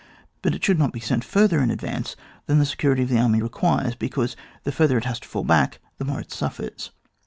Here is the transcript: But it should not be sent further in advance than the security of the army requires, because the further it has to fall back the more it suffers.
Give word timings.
But 0.41 0.55
it 0.55 0.63
should 0.65 0.79
not 0.79 0.93
be 0.93 0.99
sent 0.99 1.23
further 1.23 1.59
in 1.61 1.69
advance 1.69 2.15
than 2.47 2.57
the 2.57 2.65
security 2.65 3.03
of 3.03 3.09
the 3.09 3.19
army 3.19 3.39
requires, 3.39 3.93
because 3.93 4.35
the 4.63 4.71
further 4.71 4.97
it 4.97 5.05
has 5.05 5.19
to 5.19 5.27
fall 5.27 5.43
back 5.43 5.77
the 5.99 6.05
more 6.05 6.19
it 6.21 6.31
suffers. 6.31 6.89